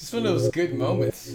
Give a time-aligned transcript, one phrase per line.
[0.00, 1.30] Just one of those good moments.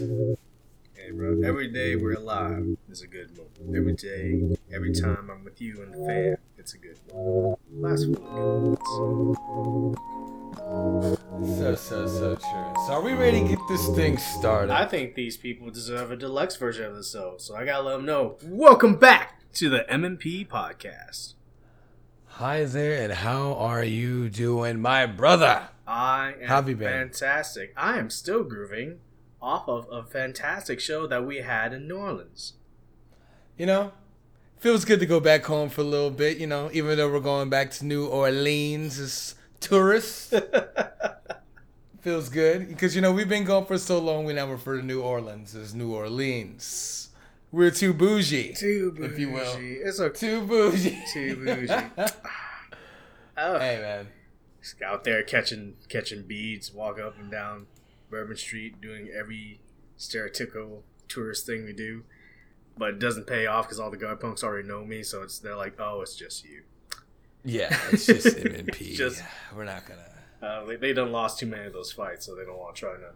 [0.96, 1.40] Hey, bro.
[1.46, 3.78] Every day we're alive is a good moment.
[3.78, 7.60] Every day, every time I'm with you and the fam, it's a good moment.
[7.72, 10.00] Last one, good
[10.58, 11.22] moments.
[11.60, 12.74] So, so, so true.
[12.88, 14.74] So, are we ready to get this thing started?
[14.74, 17.98] I think these people deserve a deluxe version of the show, so I gotta let
[17.98, 18.38] them know.
[18.44, 21.36] Welcome back to the MNP podcast.
[22.26, 25.70] Hi there, and how are you doing, my brother?
[25.88, 26.88] I am have you been?
[26.88, 27.74] fantastic.
[27.78, 29.00] I am still grooving
[29.42, 32.54] off of a fantastic show that we had in New Orleans.
[33.58, 33.92] You know,
[34.58, 37.20] feels good to go back home for a little bit, you know, even though we're
[37.20, 40.34] going back to New Orleans as tourists.
[42.02, 44.86] feels good because, you know, we've been gone for so long, we now refer to
[44.86, 47.10] New Orleans as New Orleans.
[47.52, 48.54] We're too bougie.
[48.54, 49.14] Too bougie.
[49.14, 49.56] If you will.
[49.58, 50.20] It's okay.
[50.20, 51.04] Too bougie.
[51.14, 51.84] Too bougie.
[53.38, 54.08] Oh, hey, man.
[54.66, 57.68] Just out there catching catching beads, walk up and down
[58.10, 59.60] Bourbon Street, doing every
[59.98, 62.04] stereotypical tourist thing we do,
[62.78, 65.04] but it doesn't pay off because all the guard punks already know me.
[65.04, 66.64] So it's they're like, oh, it's just you.
[67.44, 68.96] Yeah, it's just MNP.
[68.96, 69.24] Just-
[69.56, 70.02] we're not gonna.
[70.42, 72.80] Uh, they, they done lost too many of those fights, so they don't want to
[72.80, 73.14] try none.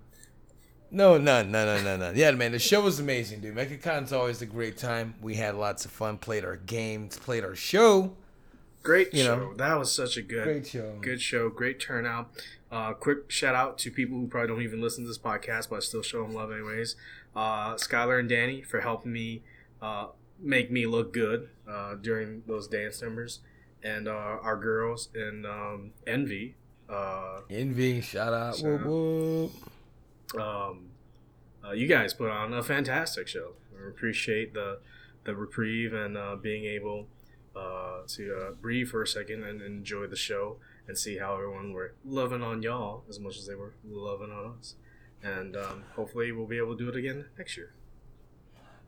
[0.92, 2.12] No, none, none, none, none, no.
[2.16, 3.54] Yeah, man, the show was amazing, dude.
[3.56, 5.14] MechaCon's always a great time.
[5.22, 8.16] We had lots of fun, played our games, played our show.
[8.84, 9.36] Great You show.
[9.38, 9.54] know.
[9.56, 10.98] that was such a good, Great show.
[11.02, 11.50] good show.
[11.50, 12.30] Great turnout.
[12.72, 15.78] Uh, quick shout out to people who probably don't even listen to this podcast, but
[15.78, 16.96] I still show them love anyways.
[17.36, 19.44] Uh, Skylar and Danny for helping me
[19.82, 20.08] uh,
[20.40, 23.40] make me look good uh, during those dance numbers,
[23.84, 26.56] and uh, our girls in um, Envy.
[26.88, 28.56] Uh, Envy, shout out.
[28.58, 29.52] Shout Whoop,
[30.36, 30.42] whoop.
[30.42, 30.86] um,
[31.66, 33.54] uh, you guys put on a fantastic show.
[33.84, 34.80] I appreciate the
[35.26, 37.08] the reprieve and uh, being able
[37.56, 41.74] uh, to uh, breathe for a second and enjoy the show and see how everyone
[41.74, 44.76] were loving on y'all as much as they were loving on us.
[45.22, 47.74] And um, hopefully we'll be able to do it again next year.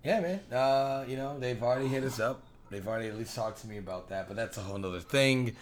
[0.03, 0.39] Yeah, man.
[0.51, 2.43] Uh, you know, they've already hit us up.
[2.71, 5.55] They've already at least talked to me about that, but that's a whole nother thing.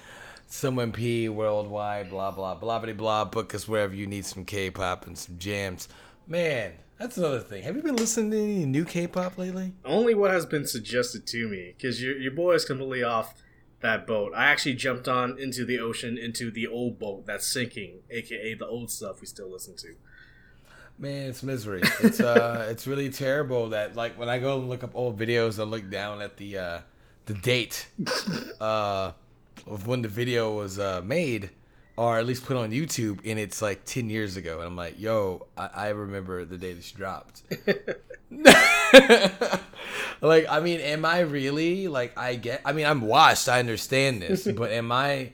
[0.47, 3.25] Some MP worldwide, blah blah blah blah blah.
[3.25, 5.89] Book us wherever you need some K-pop and some jams.
[6.27, 7.63] Man, that's another thing.
[7.63, 9.73] Have you been listening to any new K-pop lately?
[9.85, 13.33] Only what has been suggested to me because your your boy is completely off
[13.79, 14.33] that boat.
[14.35, 18.67] I actually jumped on into the ocean into the old boat that's sinking, aka the
[18.67, 19.95] old stuff we still listen to.
[20.97, 21.81] Man, it's misery.
[22.01, 25.57] It's uh, it's really terrible that like when I go and look up old videos,
[25.57, 26.79] I look down at the uh,
[27.25, 27.88] the date
[28.59, 29.13] uh,
[29.65, 31.51] of when the video was uh, made,
[31.99, 34.97] or at least put on YouTube, and it's like ten years ago, and I'm like,
[34.97, 37.43] yo, I, I remember the day this dropped.
[40.21, 42.61] like, I mean, am I really like I get?
[42.63, 43.49] I mean, I'm washed.
[43.49, 45.33] I understand this, but am I?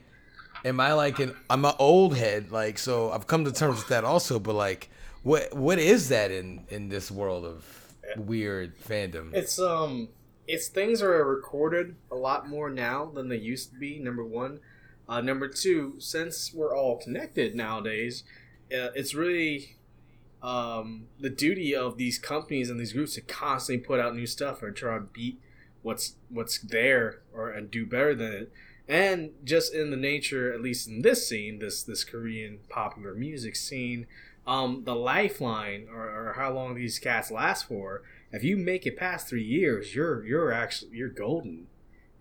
[0.64, 1.36] Am I like an?
[1.48, 3.12] I'm an old head, like so.
[3.12, 4.90] I've come to terms with that also, but like,
[5.22, 7.64] what what is that in in this world of
[8.16, 9.32] weird fandom?
[9.34, 10.08] It's um,
[10.48, 14.00] it's things are recorded a lot more now than they used to be.
[14.00, 14.58] Number one,
[15.08, 18.24] uh, number two, since we're all connected nowadays,
[18.72, 19.76] uh, it's really
[20.42, 24.62] um the duty of these companies and these groups to constantly put out new stuff
[24.62, 25.40] and try to beat
[25.82, 28.52] what's what's there or and do better than it.
[28.88, 33.56] And just in the nature, at least in this scene, this this Korean popular music
[33.56, 34.06] scene,
[34.46, 38.02] um, the lifeline or, or how long these cats last for
[38.32, 41.68] if you make it past three years, you're you're actually you're golden.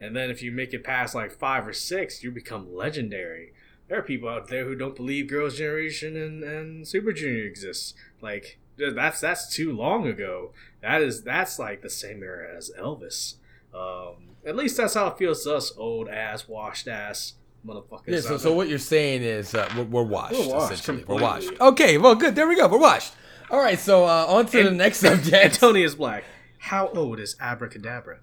[0.05, 3.53] And then if you make it past like five or six, you become legendary.
[3.87, 7.93] There are people out there who don't believe Girls' Generation and, and Super Junior exists.
[8.21, 10.51] Like that's that's too long ago.
[10.81, 13.35] That is that's like the same era as Elvis.
[13.73, 17.33] Um, at least that's how it feels to us old ass, washed ass
[17.65, 18.03] motherfuckers.
[18.07, 18.19] yeah.
[18.21, 20.33] So so what you're saying is uh, we're, we're washed.
[20.33, 21.03] We're washed essentially.
[21.05, 21.51] We're washed.
[21.59, 21.97] Okay.
[21.97, 22.35] Well, good.
[22.35, 22.67] There we go.
[22.67, 23.13] We're washed.
[23.49, 23.79] All right.
[23.79, 25.33] So uh, on to the next subject.
[25.35, 26.23] Antonius Black.
[26.57, 28.19] How old is Abracadabra?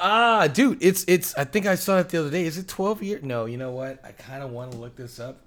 [0.00, 1.34] Ah, dude, it's it's.
[1.36, 2.44] I think I saw it the other day.
[2.44, 3.22] Is it twelve years?
[3.22, 4.00] No, you know what?
[4.04, 5.40] I kind of want to look this up.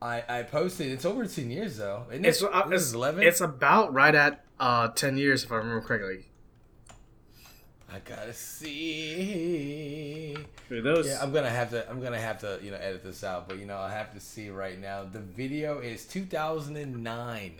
[0.00, 0.90] I I posted.
[0.92, 2.04] It's over ten years though.
[2.10, 2.50] Isn't It's it?
[2.52, 3.22] uh, This it's eleven.
[3.22, 6.26] It's about right at uh ten years if I remember correctly.
[7.92, 8.32] I gotta
[9.46, 10.36] see.
[10.68, 11.88] For those, Yeah, I'm gonna have to.
[11.88, 12.58] I'm gonna have to.
[12.62, 13.48] You know, edit this out.
[13.48, 15.04] But you know, I have to see right now.
[15.04, 17.52] The video is 2009.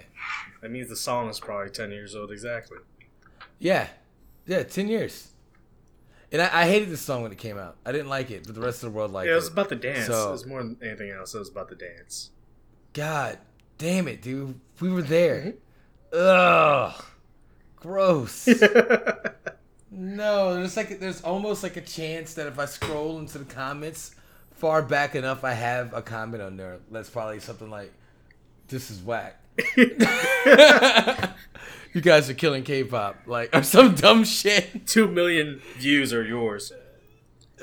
[0.62, 2.78] that means the song is probably ten years old exactly.
[3.58, 3.86] Yeah,
[4.46, 5.28] yeah, ten years.
[6.36, 7.78] And I, I hated this song when it came out.
[7.86, 9.52] I didn't like it, but the rest of the world liked yeah, it was it.
[9.52, 10.06] about the dance.
[10.06, 11.34] So- it was more than anything else.
[11.34, 12.28] It was about the dance.
[12.92, 13.38] God
[13.78, 14.60] damn it, dude.
[14.78, 15.54] We were there.
[16.12, 16.92] Mm-hmm.
[16.92, 17.04] Ugh.
[17.76, 18.46] Gross.
[19.90, 24.14] no, there's like there's almost like a chance that if I scroll into the comments
[24.56, 26.80] far back enough, I have a comment on there.
[26.90, 27.94] That's probably something like,
[28.68, 29.40] this is whack.
[31.96, 34.86] you guys are killing K-pop, like or some dumb shit.
[34.86, 36.70] Two million views are yours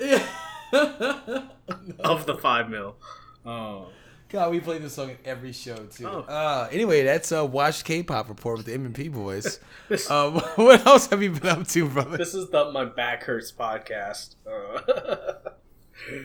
[0.01, 0.27] Yeah,
[1.99, 2.95] of the five mil.
[3.45, 3.89] Oh.
[4.29, 6.07] God, we play this song in every show too.
[6.07, 6.21] Oh.
[6.21, 9.59] Uh, anyway, that's a uh, Watch K-pop report with the MNP boys.
[10.09, 12.17] um, what else have you been up to, brother?
[12.17, 14.33] This is the My Back Hurts podcast.
[14.47, 15.51] Uh.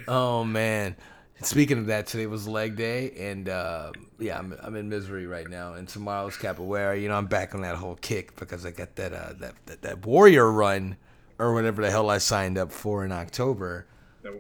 [0.09, 0.97] oh man.
[1.43, 5.49] Speaking of that, today was leg day, and uh, yeah, I'm, I'm in misery right
[5.49, 5.75] now.
[5.75, 7.01] And tomorrow's capoeira.
[7.01, 9.83] You know, I'm back on that whole kick because I got that uh, that, that
[9.83, 10.97] that warrior run
[11.39, 13.87] or whatever the hell I signed up for in October.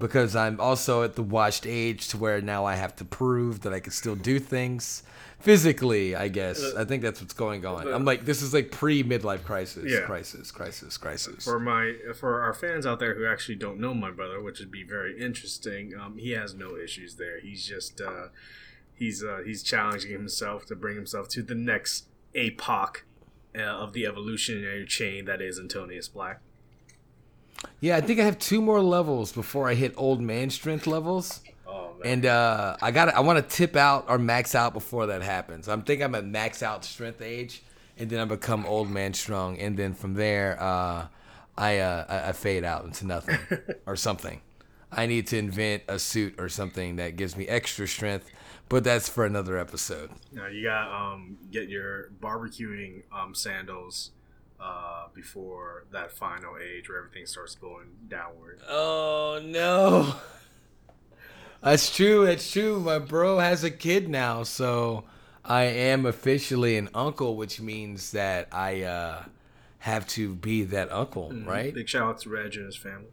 [0.00, 3.72] Because I'm also at the washed age to where now I have to prove that
[3.72, 5.02] I can still do things
[5.40, 6.14] physically.
[6.16, 7.86] I guess I think that's what's going on.
[7.92, 10.00] I'm like, this is like pre midlife crisis, Yeah.
[10.00, 11.44] crisis, crisis, crisis.
[11.44, 14.70] For my for our fans out there who actually don't know my brother, which would
[14.70, 17.40] be very interesting, um, he has no issues there.
[17.40, 18.28] He's just uh,
[18.94, 23.04] he's uh, he's challenging himself to bring himself to the next epoch
[23.56, 26.40] uh, of the evolutionary chain that is Antonius Black.
[27.80, 31.40] Yeah, I think I have two more levels before I hit old man strength levels.
[32.02, 35.22] Man, And uh, I got I want to tip out or max out before that
[35.22, 35.68] happens.
[35.68, 37.62] I'm think I'm at max out strength age,
[37.96, 41.06] and then I become old man strong, and then from there, uh,
[41.56, 43.38] I, uh, I I fade out into nothing
[43.86, 44.40] or something.
[44.90, 48.30] I need to invent a suit or something that gives me extra strength,
[48.68, 50.10] but that's for another episode.
[50.32, 54.10] now you got um get your barbecuing um sandals
[54.60, 58.60] uh before that final age where everything starts going downward.
[58.68, 60.14] Oh no.
[61.62, 62.26] That's true.
[62.26, 62.80] That's true.
[62.80, 65.04] My bro has a kid now, so
[65.44, 69.24] I am officially an uncle, which means that I uh,
[69.78, 71.74] have to be that uncle, right?
[71.74, 73.08] Big shout out to Reg and his family.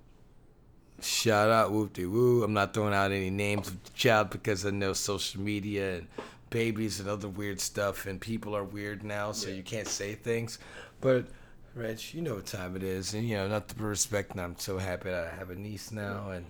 [1.01, 2.43] Shout out whoop de woo.
[2.43, 6.07] I'm not throwing out any names of the child because I know social media and
[6.49, 10.59] babies and other weird stuff, and people are weird now, so you can't say things.
[11.01, 11.25] But
[11.73, 14.31] Reg, you know what time it is, and you know not to respect.
[14.31, 16.45] And I'm so happy that I have a niece now, and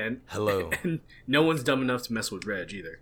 [0.00, 0.70] And hello.
[0.82, 3.00] and no one's dumb enough to mess with Reg either.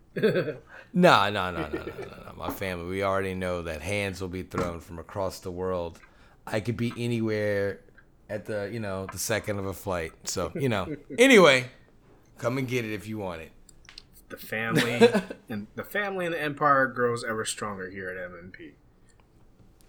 [0.93, 2.33] No, no, no, no, no, no, no.
[2.37, 5.99] My family, we already know that hands will be thrown from across the world.
[6.47, 7.81] I could be anywhere
[8.29, 10.13] at the, you know, the second of a flight.
[10.25, 10.97] So, you know.
[11.19, 11.71] Anyway,
[12.39, 13.53] come and get it if you want it.
[14.29, 15.09] the family
[15.49, 18.73] and the family and the empire grows ever stronger here at MNP.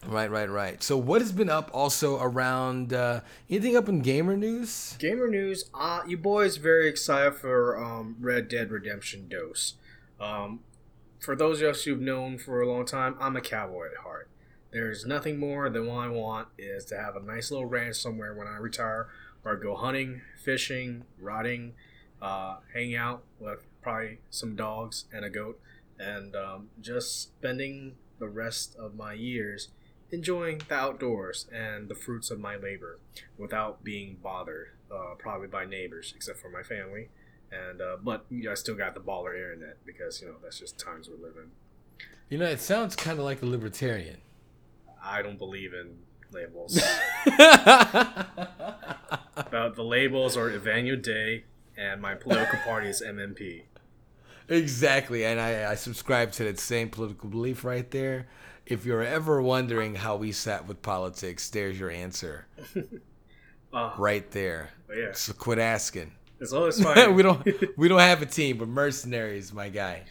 [0.07, 0.81] Right, right, right.
[0.81, 3.19] So, what has been up also around uh,
[3.49, 4.95] anything up in gamer news?
[4.97, 9.73] Gamer news, uh, you boys very excited for um, Red Dead Redemption Dose.
[10.19, 10.61] Um,
[11.19, 14.29] for those of us who've known for a long time, I'm a cowboy at heart.
[14.71, 18.33] There's nothing more than what I want is to have a nice little ranch somewhere
[18.33, 19.07] when I retire,
[19.45, 21.73] I go hunting, fishing, riding,
[22.21, 22.57] uh,
[22.97, 25.59] out with probably some dogs and a goat,
[25.97, 29.69] and um, just spending the rest of my years
[30.11, 32.99] enjoying the outdoors and the fruits of my labor
[33.37, 37.09] without being bothered, uh, probably by neighbors, except for my family.
[37.51, 40.59] And uh, but you know, I still got the baller internet because you know that's
[40.59, 41.51] just times we're living.
[42.29, 44.17] You know, it sounds kind of like a libertarian.
[45.03, 45.97] I don't believe in
[46.31, 46.77] labels.
[49.35, 51.45] About the labels are Evanio Day,
[51.75, 53.63] and my political party is MNP.
[54.47, 58.27] Exactly, and I, I subscribe to that same political belief right there.
[58.69, 62.45] If you're ever wondering how we sat with politics, there's your answer
[63.71, 64.71] Uh, right there.
[64.95, 66.11] yeah, So quit asking.
[66.39, 67.13] it's always fine.
[67.13, 70.05] we don't we don't have a team, but mercenaries, my guy.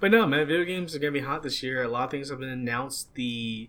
[0.00, 1.82] But no, man, video games are gonna be hot this year.
[1.82, 3.14] A lot of things have been announced.
[3.14, 3.68] The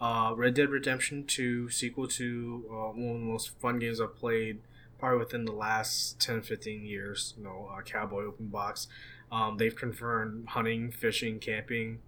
[0.00, 4.16] uh, Red Dead Redemption 2 sequel to uh, one of the most fun games I've
[4.16, 4.60] played
[4.98, 7.34] probably within the last 10, 15 years.
[7.36, 8.86] You know, uh, Cowboy Open Box.
[9.30, 11.98] Um, they've confirmed hunting, fishing, camping,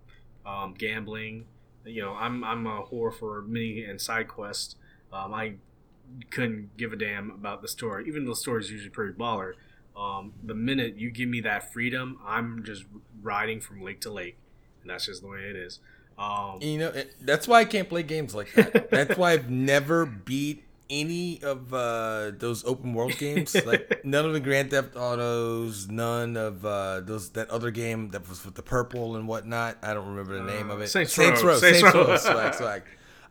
[0.47, 1.47] um, gambling.
[1.85, 4.77] You know, I'm I'm a whore for mini and side quests.
[5.13, 5.55] Um, I
[6.31, 9.53] couldn't give a damn about the story, even though the story is usually pretty baller.
[9.97, 12.85] Um, the minute you give me that freedom, I'm just
[13.23, 14.37] riding from lake to lake,
[14.83, 15.81] and that's just the way it is.
[16.19, 18.91] Um, you know, it, that's why I can't play games like that.
[18.91, 23.55] That's why I've never beat any of uh, those open world games.
[23.65, 28.29] Like none of the Grand Theft Autos, none of uh, those that other game that
[28.29, 29.79] was with the purple and whatnot.
[29.83, 30.89] I don't remember the name of it.
[30.89, 31.29] Saints Row.
[31.29, 31.59] Row.
[31.59, 32.17] Saints Saints Row.
[32.17, 32.83] Swag, swag.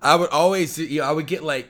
[0.02, 1.70] I would always, you know, I would get like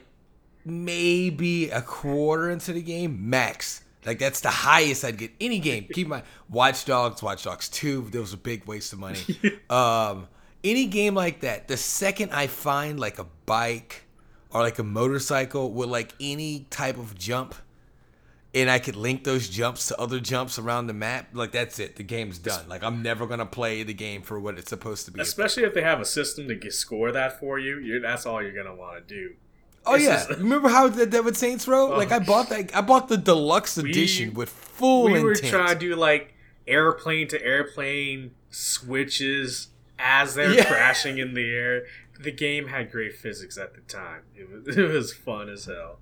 [0.66, 3.84] maybe a quarter into the game max.
[4.06, 5.88] Like that's the highest I'd get any game.
[5.94, 8.08] Keep in mind, Watch Dogs, Watch Dogs Two.
[8.12, 9.20] There was a big waste of money.
[9.70, 10.28] um,
[10.64, 14.05] any game like that, the second I find like a bike
[14.56, 17.54] or like a motorcycle with like any type of jump,
[18.54, 21.98] and I could link those jumps to other jumps around the map, like that's it.
[21.98, 22.70] The game's done.
[22.70, 25.20] Like I'm never gonna play the game for what it's supposed to be.
[25.20, 28.54] Especially if they have a system to get, score that for you, that's all you're
[28.54, 29.36] gonna want to do.
[29.86, 31.92] Oh yeah, just, remember how that, that with Saints Row?
[31.92, 32.20] Oh, like I oh.
[32.22, 35.04] bought that, I bought the deluxe edition we, with full.
[35.12, 35.26] We intent.
[35.26, 36.34] were trying to do like
[36.66, 39.68] airplane to airplane switches
[40.00, 40.64] as they're yeah.
[40.64, 41.86] crashing in the air.
[42.20, 44.22] The game had great physics at the time.
[44.36, 46.00] It was it was fun as hell.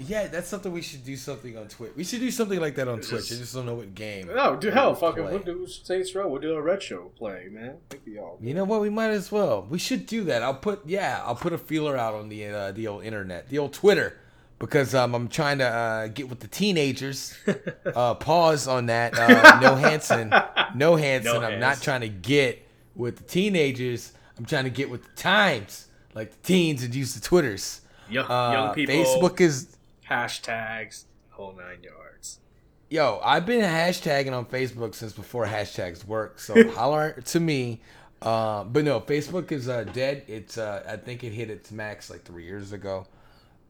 [0.00, 1.90] Yeah, that's something we should do something on Twitch.
[1.96, 3.32] We should do something like that on it's Twitch.
[3.32, 4.28] I just don't know what game.
[4.28, 6.28] No, do hell, fucking we'll do Saints Row.
[6.28, 7.78] We'll do a retro play, man.
[8.06, 8.80] You know what?
[8.80, 9.66] We might as well.
[9.68, 10.42] We should do that.
[10.42, 13.58] I'll put yeah, I'll put a feeler out on the uh, the old internet, the
[13.58, 14.16] old Twitter,
[14.60, 17.34] because um, I'm trying to uh, get with the teenagers.
[17.96, 19.14] uh, pause on that.
[19.18, 20.32] Uh, no Hanson,
[20.76, 21.40] no Hanson.
[21.40, 22.64] No I'm not trying to get
[22.94, 24.12] with the teenagers.
[24.38, 27.80] I'm trying to get with the times, like the teens and use the Twitters.
[28.08, 28.94] Young, young uh, people.
[28.94, 29.76] Facebook is
[30.08, 32.40] hashtags, whole nine yards.
[32.88, 36.38] Yo, I've been hashtagging on Facebook since before hashtags work.
[36.38, 37.80] So holler to me.
[38.22, 40.24] Uh, but no, Facebook is uh, dead.
[40.26, 43.06] It's uh, I think it hit its max like three years ago,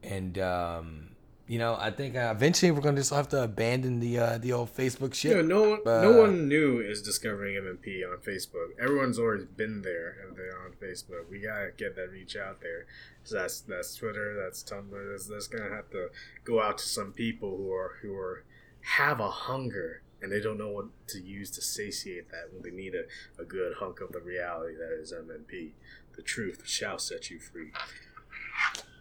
[0.01, 1.08] and um,
[1.49, 4.53] you know, I think uh, eventually we're gonna just have to abandon the uh, the
[4.53, 5.35] old Facebook shit.
[5.35, 8.79] Yeah, no one, but, no one new is discovering MNP on Facebook.
[8.79, 11.27] Everyone's always been there and they're on Facebook.
[11.27, 12.85] We gotta get that reach out there.
[13.23, 15.11] So that's that's Twitter, that's Tumblr.
[15.11, 16.09] That's, that's gonna have to
[16.45, 18.43] go out to some people who are who are
[18.81, 22.69] have a hunger and they don't know what to use to satiate that when they
[22.69, 25.71] need a, a good hunk of the reality that is MNP.
[26.15, 27.71] The truth shall set you free.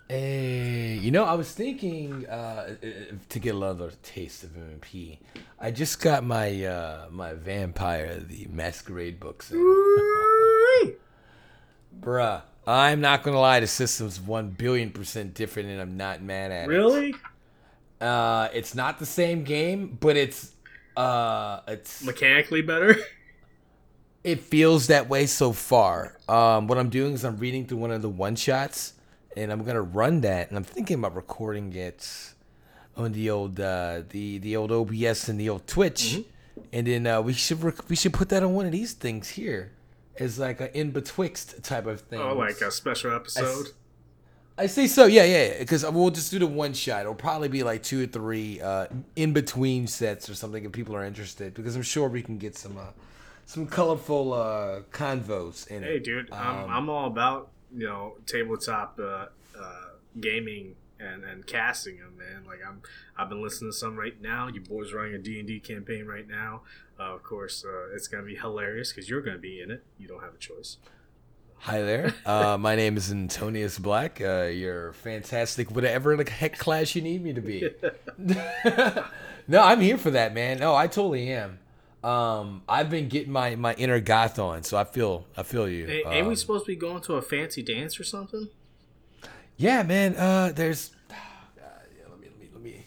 [0.08, 2.76] Hey, you know, I was thinking uh,
[3.28, 5.18] to get another taste of MNP.
[5.60, 9.50] I just got my uh, my vampire, the Masquerade books.
[12.00, 13.60] Bruh, I'm not gonna lie.
[13.60, 17.10] The system's one billion percent different, and I'm not mad at really?
[17.10, 17.14] it.
[17.14, 17.14] Really?
[18.00, 20.52] Uh, it's not the same game, but it's
[20.96, 22.96] uh, it's mechanically better.
[24.24, 26.16] It feels that way so far.
[26.28, 28.94] Um, what I'm doing is I'm reading through one of the one shots
[29.38, 32.34] and I'm gonna run that, and I'm thinking about recording it
[32.96, 36.60] on the old uh, the the old OBS and the old Twitch, mm-hmm.
[36.72, 39.28] and then uh, we should rec- we should put that on one of these things
[39.30, 39.72] here
[40.18, 42.20] as like an in betwixt type of thing.
[42.20, 43.68] Oh, like a special episode.
[44.58, 47.02] I, I say so, yeah, yeah, because we'll just do the one shot.
[47.02, 50.96] It'll probably be like two or three uh, in between sets or something if people
[50.96, 52.90] are interested, because I'm sure we can get some uh,
[53.46, 55.92] some colorful uh, convos in hey, it.
[55.92, 59.26] Hey, dude, um, I'm, I'm all about you know tabletop uh,
[59.58, 59.88] uh,
[60.20, 62.44] gaming and and casting them, man.
[62.46, 62.82] Like I'm
[63.16, 64.48] I've been listening to some right now.
[64.48, 66.62] Your boy's running a D and D campaign right now.
[66.98, 69.84] Uh, of course, uh, it's gonna be hilarious because you're gonna be in it.
[69.98, 70.78] You don't have a choice.
[71.60, 72.14] Hi there.
[72.26, 74.20] Uh, my name is Antonius Black.
[74.20, 77.68] Uh, you're fantastic, whatever the heck class you need me to be.
[79.48, 80.58] no, I'm here for that, man.
[80.58, 81.58] No, I totally am.
[82.02, 85.86] Um, I've been getting my, my inner goth on, so I feel I feel you.
[85.86, 88.48] Hey, ain't um, we supposed to be going to a fancy dance or something?
[89.56, 90.14] Yeah, man.
[90.14, 90.92] Uh, there's.
[91.10, 91.14] Uh,
[91.56, 91.64] yeah,
[92.08, 92.84] let me let me let me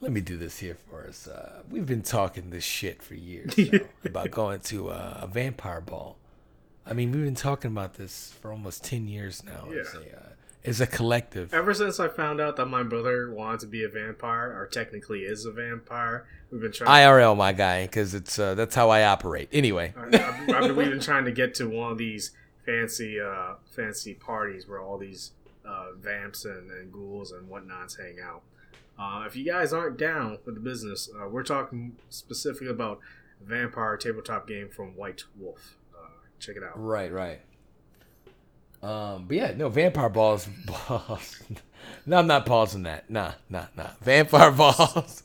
[0.00, 1.26] let me do this here for us.
[1.26, 3.52] Uh, we've been talking this shit for years
[4.04, 6.16] about going to uh, a vampire ball.
[6.86, 9.66] I mean, we've been talking about this for almost ten years now.
[9.68, 9.82] Yeah.
[9.94, 10.28] A, uh,
[10.66, 11.52] as a collective.
[11.54, 15.20] Ever since I found out that my brother wanted to be a vampire, or technically
[15.20, 16.90] is a vampire, we've been trying.
[16.90, 17.36] IRL, to...
[17.36, 19.48] my guy, because it's uh, that's how I operate.
[19.52, 22.32] Anyway, I, I, I mean, we've been trying to get to one of these
[22.64, 25.32] fancy, uh, fancy parties where all these
[25.66, 28.42] uh, vamps and, and ghouls and whatnots hang out.
[28.98, 32.98] Uh, if you guys aren't down with the business, uh, we're talking specifically about
[33.42, 35.76] vampire tabletop game from White Wolf.
[35.94, 36.08] Uh,
[36.40, 36.82] check it out.
[36.82, 37.40] Right, right.
[38.82, 40.48] Um, but yeah, no vampire balls.
[40.66, 41.40] balls.
[42.04, 43.10] no, I'm not pausing that.
[43.10, 43.90] Nah, nah, nah.
[44.00, 45.22] Vampire balls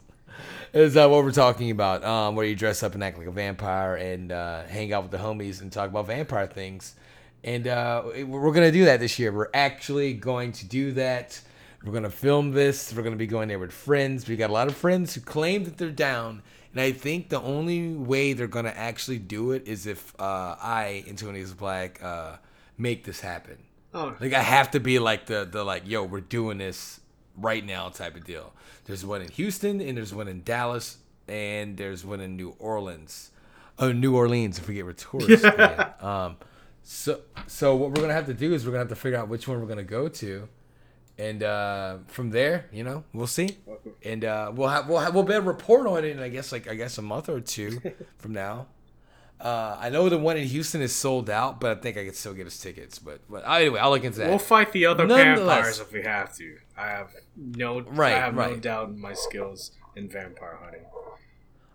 [0.74, 2.04] is uh, what we're talking about.
[2.04, 5.12] Um, where you dress up and act like a vampire and uh, hang out with
[5.12, 6.96] the homies and talk about vampire things.
[7.44, 9.32] And uh, we're gonna do that this year.
[9.32, 11.40] We're actually going to do that.
[11.84, 12.94] We're gonna film this.
[12.94, 14.28] We're gonna be going there with friends.
[14.28, 16.44] We got a lot of friends who claim that they're down.
[16.72, 21.04] And I think the only way they're gonna actually do it is if uh, I,
[21.08, 22.38] Antonius Black, uh,
[22.82, 23.58] make this happen.
[23.94, 24.16] Oh.
[24.20, 27.00] Like I have to be like the the like, yo, we're doing this
[27.38, 28.54] right now type of deal.
[28.86, 30.98] There's one in Houston and there's one in Dallas
[31.28, 33.32] and there's one in New Orleans.
[33.80, 35.46] Oh, New Orleans, I forget we're tourists.
[36.02, 36.38] um,
[36.84, 39.28] so so what we're gonna have to do is we're gonna have to figure out
[39.28, 40.48] which one we're gonna go to.
[41.18, 43.58] And uh, from there, you know, we'll see,
[44.04, 46.06] and uh, we'll have we'll have, we'll be able to report on it.
[46.06, 47.80] in I guess like I guess a month or two
[48.18, 48.68] from now.
[49.42, 52.16] Uh, I know the one in Houston is sold out, but I think I could
[52.16, 53.00] still get us tickets.
[53.00, 54.30] But, but anyway, I'll look into that.
[54.30, 56.58] We'll fight the other vampires if we have to.
[56.78, 58.52] I have no, right, I have right.
[58.52, 60.82] no doubt in my skills in vampire hunting.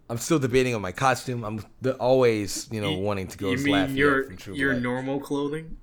[0.09, 1.45] I'm still debating on my costume.
[1.45, 5.19] I'm the, always, you know, You- wanting to go you as mean your your normal
[5.21, 5.77] clothing?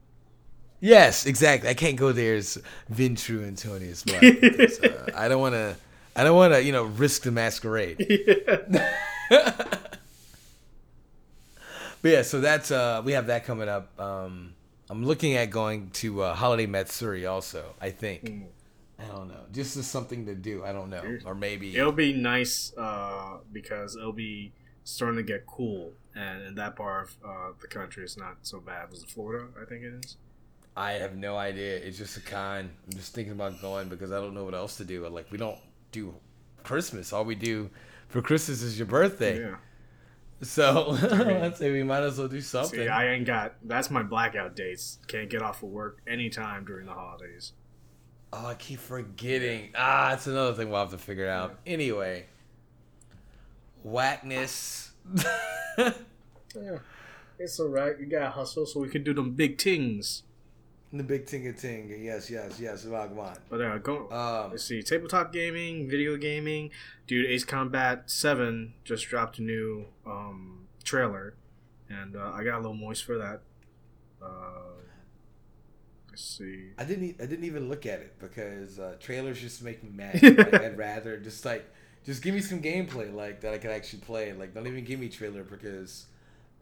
[0.80, 1.70] Yes, exactly.
[1.70, 4.20] I can't go there as Vin True Antonius Black.
[4.20, 5.76] because, uh, I don't want to.
[6.16, 7.98] I don't want to, you know, risk the masquerade.
[12.04, 14.00] But yeah, so that's uh we have that coming up.
[14.00, 14.54] Um
[14.90, 18.26] I'm looking at going to uh, Holiday Matsuri also, I think.
[18.26, 18.46] Mm.
[19.00, 19.46] I don't know.
[19.52, 20.64] Just as something to do.
[20.64, 21.18] I don't know.
[21.26, 26.56] Or maybe It'll be nice uh, because it'll be starting to get cool, and in
[26.56, 28.92] that part of uh, the country, it's not so bad.
[28.92, 29.48] Was it Florida?
[29.60, 30.18] I think it is.
[30.76, 31.78] I have no idea.
[31.78, 32.70] It's just a con.
[32.86, 35.08] I'm just thinking about going because I don't know what else to do.
[35.08, 35.60] Like we don't
[35.92, 36.14] do
[36.64, 37.14] Christmas.
[37.14, 37.70] All we do
[38.10, 39.40] for Christmas is your birthday.
[39.40, 39.56] Yeah.
[40.44, 42.80] So I'd say we might as well do something.
[42.80, 43.56] See, I ain't got.
[43.64, 45.00] That's my blackout dates.
[45.08, 47.54] Can't get off of work anytime during the holidays.
[48.32, 49.72] Oh, I keep forgetting.
[49.76, 51.60] Ah, that's another thing we'll have to figure out.
[51.66, 52.26] Anyway,
[53.84, 54.92] whackness.
[56.56, 56.78] Yeah,
[57.40, 58.00] it's alright.
[58.00, 60.22] You gotta hustle so we can do them big things.
[60.98, 61.94] The big tinga ting.
[62.02, 62.84] Yes, yes, yes.
[62.84, 63.40] Vagabond.
[63.50, 64.10] But uh, go.
[64.12, 64.84] Um, Let's see.
[64.84, 66.70] Tabletop gaming, video gaming.
[67.08, 71.34] Dude, Ace Combat 7 just dropped a new um, trailer.
[71.90, 73.42] And uh, I got a little moist for that.
[74.22, 74.28] Uh,
[76.10, 76.70] let's see.
[76.78, 77.16] I didn't.
[77.20, 80.22] I didn't even look at it because uh, trailers just make me mad.
[80.24, 81.66] like, I'd rather just like
[82.06, 84.34] just give me some gameplay like that I can actually play.
[84.34, 86.06] Like don't even give me trailer because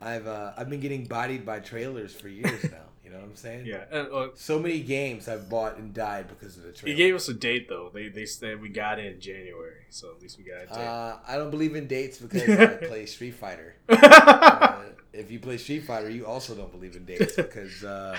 [0.01, 2.77] I've uh, I've been getting bodied by trailers for years now.
[3.03, 3.65] You know what I'm saying?
[3.65, 3.83] Yeah.
[3.91, 6.95] And, uh, So many games I've bought and died because of the trailer.
[6.95, 7.91] he gave us a date, though.
[7.93, 9.83] They, they said we got it in January.
[9.89, 10.87] So at least we got a date.
[10.87, 13.75] Uh, I don't believe in dates because I play Street Fighter.
[13.89, 18.17] Uh, if you play Street Fighter, you also don't believe in dates because uh,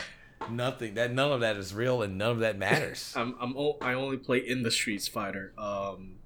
[0.51, 3.15] nothing that none of that is real and none of that matters.
[3.17, 5.55] I'm, I'm o- I only play in the Streets Fighter.
[5.57, 6.17] Um,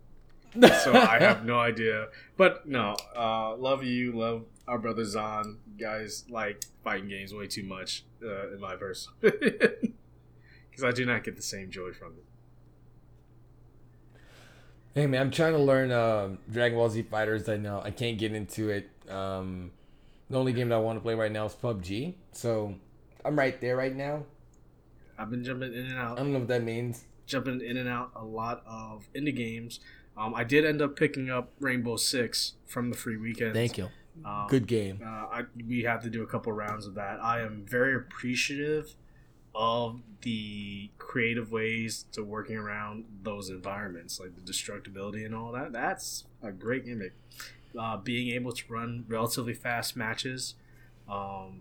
[0.60, 2.08] so I have no idea.
[2.36, 5.58] But no, uh, love you, love our brother Zon.
[5.66, 11.04] You guys like fighting games way too much, uh, in my verse, because I do
[11.04, 12.24] not get the same joy from it.
[14.94, 17.48] Hey man, I'm trying to learn um, Dragon Ball Z Fighters.
[17.48, 18.88] I know I can't get into it.
[19.11, 19.70] Um,
[20.31, 22.14] the only game that I want to play right now is PUBG.
[22.33, 22.74] So
[23.24, 24.24] I'm right there right now.
[25.18, 26.18] I've been jumping in and out.
[26.18, 27.05] I don't know what that means.
[27.26, 29.81] jumping in and out a lot of indie games.
[30.16, 33.52] Um, I did end up picking up Rainbow Six from the free weekend.
[33.52, 33.88] Thank you.
[34.24, 35.00] Um, Good game.
[35.05, 37.22] Uh, I, we have to do a couple rounds of that.
[37.22, 38.94] I am very appreciative
[39.55, 45.72] of the creative ways to working around those environments, like the destructibility and all that.
[45.72, 47.12] That's a great gimmick.
[47.79, 50.55] Uh, being able to run relatively fast matches,
[51.09, 51.61] um,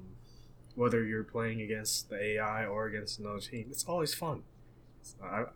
[0.75, 4.43] whether you're playing against the AI or against another team, it's always fun.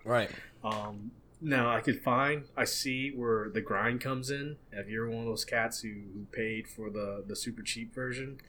[0.03, 0.29] Right.
[0.63, 4.57] um, now I could find, I see where the grind comes in.
[4.71, 8.39] If you're one of those cats who, who paid for the, the super cheap version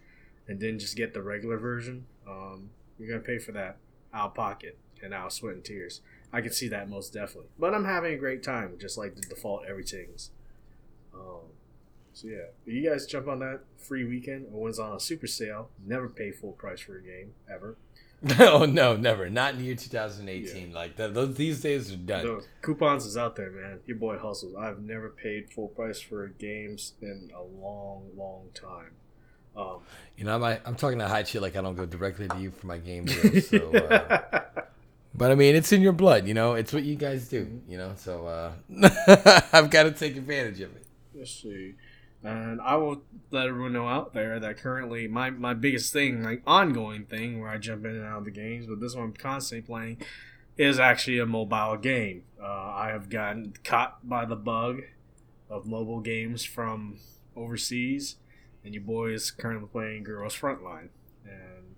[0.48, 3.76] and didn't just get the regular version, um, you're gonna pay for that
[4.12, 6.00] out of pocket and out sweat and tears.
[6.33, 7.50] I can see that most definitely.
[7.59, 10.31] But I'm having a great time, just like the default everything's.
[11.14, 11.50] Um,
[12.12, 15.26] so yeah, you guys jump on that free weekend or when it's on a super
[15.26, 17.76] sale, never pay full price for a game ever.
[18.40, 19.30] oh no, never.
[19.30, 20.72] Not in the year 2018.
[20.72, 22.26] Like th- those, these days are done.
[22.26, 23.80] Those coupons is out there, man.
[23.87, 24.54] Your boy hustles.
[24.61, 28.90] I've never paid full price for games in a long, long time.
[29.56, 29.78] Um,
[30.16, 32.50] You know, I'm, I'm talking to high shit like I don't go directly to you
[32.50, 33.48] for my game deals.
[33.48, 34.40] So, uh,
[35.14, 36.26] but I mean, it's in your blood.
[36.28, 37.61] You know, it's what you guys do.
[37.68, 38.52] You know, so uh,
[39.52, 40.87] I've got to take advantage of it.
[41.14, 41.74] let's see.
[42.22, 46.42] And I will let everyone know out there that currently my, my biggest thing, like
[46.46, 49.12] ongoing thing, where I jump in and out of the games, but this one I'm
[49.14, 50.02] constantly playing,
[50.59, 52.24] is actually a mobile game.
[52.40, 54.83] Uh, I have gotten caught by the bug
[55.48, 56.98] of mobile games from
[57.35, 58.16] overseas,
[58.64, 60.90] and your boy is currently playing Girls Frontline.
[61.24, 61.74] And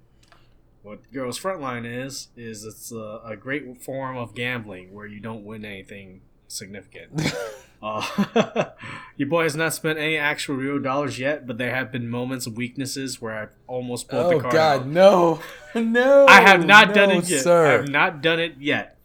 [0.83, 5.45] what Girls Frontline is is it's a, a great form of gambling where you don't
[5.45, 7.23] win anything significant.
[7.83, 8.67] Uh,
[9.17, 12.47] your boy has not spent any actual real dollars yet, but there have been moments
[12.47, 14.87] of weaknesses where I've almost pulled oh the card Oh God, out.
[14.87, 15.41] no,
[15.75, 16.27] no!
[16.27, 17.43] I have not done it yet.
[17.43, 17.67] Sir.
[17.67, 18.99] I have not done it yet.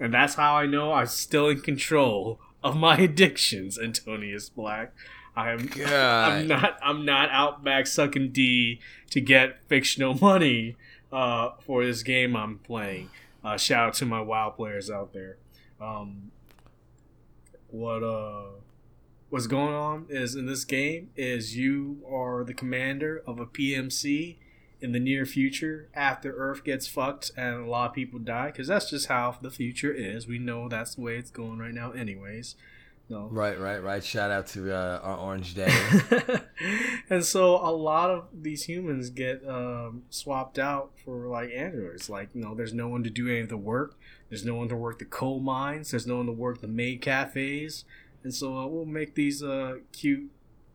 [0.00, 4.92] And that's how I know I'm still in control of my addictions, Antonius Black.
[5.36, 5.88] I am God.
[6.32, 10.76] I'm not I'm not out back sucking D to get fictional money
[11.12, 13.10] uh, for this game I'm playing.
[13.44, 15.36] Uh, shout out to my WoW players out there.
[15.80, 16.30] Um,
[17.72, 18.44] what uh
[19.28, 24.36] what's going on is in this game is you are the commander of a PMC
[24.80, 28.68] in the near future after Earth gets fucked and a lot of people die because
[28.68, 30.26] that's just how the future is.
[30.26, 32.56] We know that's the way it's going right now, anyways.
[33.10, 33.26] No.
[33.28, 34.04] Right, right, right.
[34.04, 35.74] Shout out to uh, our Orange Day.
[37.10, 42.08] and so a lot of these humans get um, swapped out for like androids.
[42.08, 43.98] Like you know, there's no one to do any of the work.
[44.28, 45.90] There's no one to work the coal mines.
[45.90, 47.84] There's no one to work the maid cafes.
[48.22, 50.30] And so uh, we'll make these uh, cute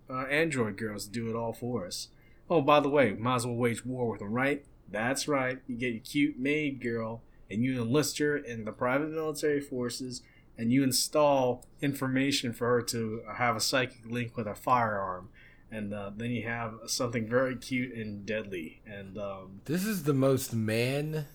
[0.10, 2.10] uh, android girls do it all for us.
[2.50, 4.66] Oh, by the way, might as well wage war with them, right?
[4.92, 5.60] That's right.
[5.68, 10.22] You get your cute maid girl, and you enlist her in the private military forces
[10.58, 15.30] and you install information for her to have a psychic link with a firearm.
[15.72, 18.82] And uh, then you have something very cute and deadly.
[18.86, 21.26] And um, this is the most man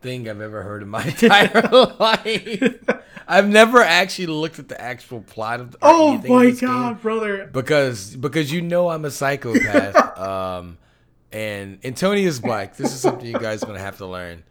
[0.00, 1.62] thing i've ever heard in my entire
[2.00, 2.74] life.
[3.28, 7.48] I've never actually looked at the actual plot of the oh my god brother.
[7.52, 10.76] because because you know i'm a psychopath um
[11.32, 12.76] and antonius black.
[12.76, 14.42] This is something you guys are gonna have to learn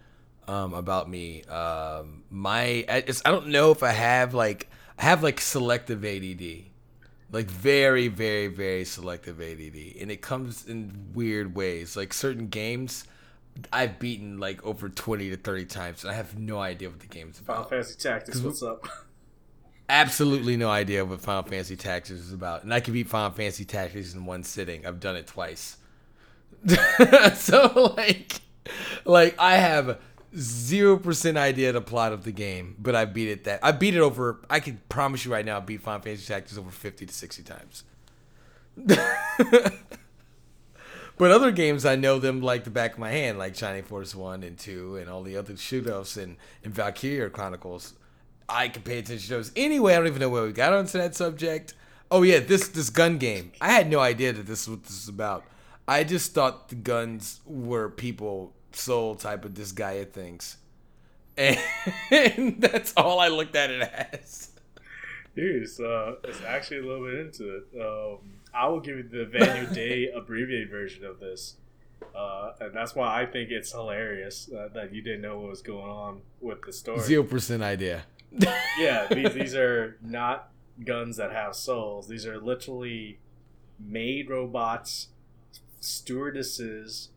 [0.48, 1.44] um, about me.
[1.44, 6.66] Um, my I, I don't know if I have like I have like selective ADD,
[7.32, 11.96] like very very very selective ADD, and it comes in weird ways.
[11.96, 13.06] Like certain games,
[13.72, 17.08] I've beaten like over twenty to thirty times, and I have no idea what the
[17.08, 17.70] game's about.
[17.70, 18.88] Final Fantasy Tactics, what's up?
[19.90, 23.66] Absolutely no idea what Final Fantasy Tactics is about, and I can beat Final Fantasy
[23.66, 24.86] Tactics in one sitting.
[24.86, 25.78] I've done it twice.
[27.36, 28.40] so like,
[29.04, 30.00] like I have
[30.38, 33.96] zero percent idea the plot of the game, but I beat it that I beat
[33.96, 34.40] it over.
[34.50, 37.44] I can promise you right now, I beat Final Fantasy Tactics over fifty to sixty
[37.44, 37.84] times.
[38.78, 39.74] but
[41.20, 44.44] other games, I know them like the back of my hand, like Shining Force One
[44.44, 47.94] and Two, and all the other shootouts and and Valkyria Chronicles.
[48.48, 49.52] I can pay attention to those.
[49.56, 51.74] Anyway, I don't even know where we got onto that subject.
[52.10, 53.52] Oh yeah, this this gun game.
[53.62, 55.46] I had no idea that this was what this is about.
[55.88, 60.58] I just thought the guns were people soul type of this disgaea things.
[61.38, 61.58] And,
[62.12, 64.50] and that's all I looked at it as.
[65.36, 67.82] Dude, it's, uh, it's actually a little bit into it.
[67.82, 68.18] Um,
[68.54, 71.56] I will give you the Vanu Day abbreviated version of this.
[72.16, 75.62] Uh, and that's why I think it's hilarious uh, that you didn't know what was
[75.62, 77.00] going on with the story.
[77.00, 78.04] Zero percent idea.
[78.80, 80.50] yeah, these, these are not
[80.84, 82.08] guns that have souls.
[82.08, 83.20] These are literally
[83.80, 85.08] made robots,
[85.80, 87.10] stewardesses,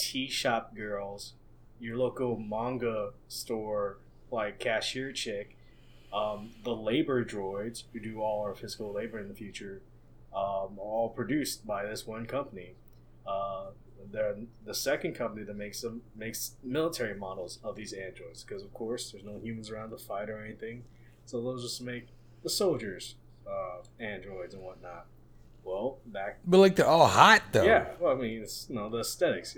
[0.00, 1.34] tea shop girls,
[1.78, 3.98] your local manga store
[4.30, 5.56] like cashier chick,
[6.12, 9.82] um, the labor droids who do all our physical labor in the future,
[10.34, 12.74] um, all produced by this one company.
[13.26, 13.66] Uh,
[14.10, 18.72] they're the second company that makes them makes military models of these androids because of
[18.72, 20.82] course there's no humans around to fight or anything,
[21.26, 22.08] so they'll just make
[22.42, 25.06] the soldiers uh, androids and whatnot.
[25.64, 26.38] Well, back.
[26.44, 27.64] But like they're all hot though.
[27.64, 29.56] Yeah, well, I mean, it's you know the aesthetics.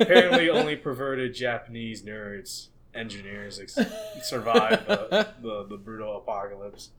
[0.00, 3.78] apparently, only perverted Japanese nerds, engineers, ex-
[4.22, 6.90] survive the, the, the brutal apocalypse.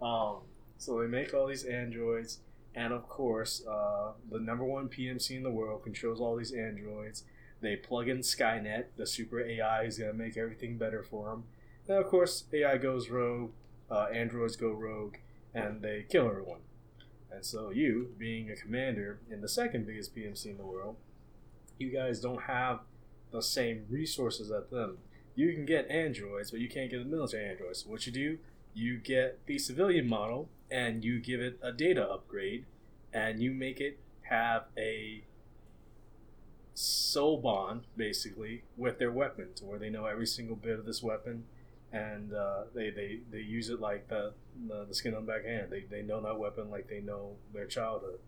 [0.00, 0.38] Um,
[0.78, 2.38] so they make all these androids,
[2.74, 7.24] and of course, uh, the number one PMC in the world controls all these androids.
[7.60, 11.44] They plug in Skynet, the super AI is gonna make everything better for them.
[11.88, 13.52] And of course, AI goes rogue,
[13.90, 15.16] uh, androids go rogue,
[15.54, 16.60] and they kill everyone.
[17.34, 20.96] And so you, being a commander in the second biggest PMC in the world,
[21.78, 22.80] you guys don't have
[23.32, 24.98] the same resources as them.
[25.34, 27.82] You can get androids, but you can't get the military androids.
[27.82, 28.38] So what you do,
[28.72, 32.66] you get the civilian model and you give it a data upgrade
[33.12, 35.24] and you make it have a
[36.74, 41.02] soul bond basically with their weapon to where they know every single bit of this
[41.02, 41.44] weapon
[41.94, 44.32] and uh, they, they, they use it like the,
[44.68, 45.68] the, the skin on the back hand.
[45.70, 48.18] They, they know that weapon like they know their childhood,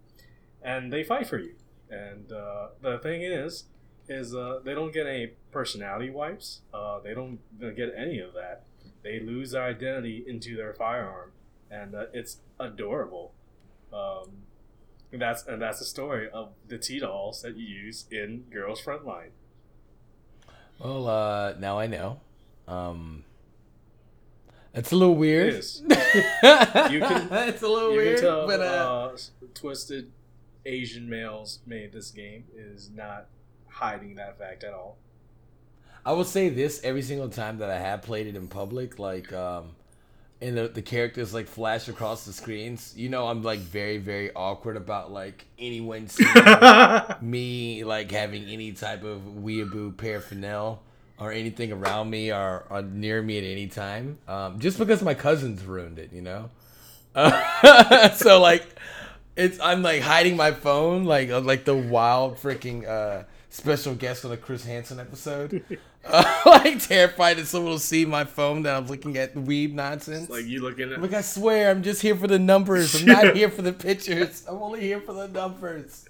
[0.62, 1.54] and they fight for you.
[1.90, 3.64] And uh, the thing is,
[4.08, 6.60] is uh, they don't get any personality wipes.
[6.72, 8.62] Uh, they don't get any of that.
[9.02, 11.32] They lose their identity into their firearm,
[11.68, 13.32] and uh, it's adorable.
[13.92, 14.28] Um,
[15.12, 18.80] and that's and that's the story of the T dolls that you use in Girls
[18.82, 19.30] Frontline.
[20.78, 22.20] Well, uh, now I know.
[22.68, 23.24] Um,
[24.76, 25.54] it's a little weird.
[25.54, 25.82] It is.
[25.88, 25.88] you
[27.00, 29.16] can, it's a little weird, tell, but uh, uh,
[29.54, 30.12] twisted
[30.66, 33.26] Asian males made this game is not
[33.68, 34.98] hiding that fact at all.
[36.04, 39.32] I will say this every single time that I have played it in public, like
[39.32, 39.70] um,
[40.40, 42.92] and the, the characters like flash across the screens.
[42.96, 46.28] You know, I'm like very very awkward about like anyone seeing
[47.22, 50.78] me like having any type of weeaboo paraphernalia
[51.18, 54.18] or anything around me or, or near me at any time.
[54.28, 56.50] Um, just because my cousins ruined it, you know.
[57.14, 58.64] Uh, so like,
[59.36, 64.24] it's I'm like hiding my phone, like uh, like the wild freaking uh, special guest
[64.24, 65.64] on a Chris Hansen episode.
[66.04, 70.24] uh, like terrified that someone will see my phone that I'm looking at weeb nonsense.
[70.24, 72.94] It's like you looking at Like I swear, I'm just here for the numbers.
[73.00, 74.44] I'm not here for the pictures.
[74.48, 76.06] I'm only here for the numbers.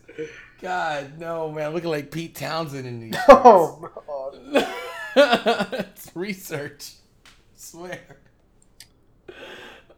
[0.60, 1.66] God, no, man.
[1.66, 3.14] I'm looking like Pete Townshend in these.
[3.28, 4.05] Oh, God.
[5.16, 6.92] It's research.
[7.28, 8.00] I swear.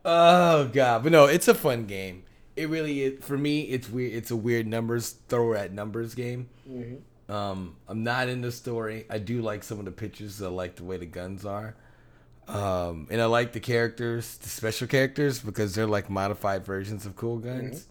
[0.04, 2.24] Oh god, but no, it's a fun game.
[2.56, 3.24] It really is.
[3.24, 4.12] For me, it's weird.
[4.14, 6.48] It's a weird numbers thrower at numbers game.
[6.68, 7.00] Mhm.
[7.28, 9.04] Um, I'm not in the story.
[9.10, 10.40] I do like some of the pictures.
[10.40, 11.76] I like the way the guns are.
[12.46, 17.14] Um, and I like the characters, the special characters, because they're like modified versions of
[17.16, 17.86] cool guns.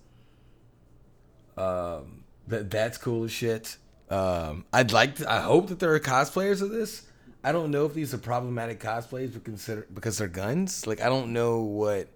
[1.55, 3.77] Um, that that's cool as shit.
[4.09, 5.15] Um, I'd like.
[5.17, 7.03] To, I hope that there are cosplayers of this.
[7.47, 10.86] I don't know if these are problematic cosplays, but consider because they're guns.
[10.86, 12.10] Like I don't know what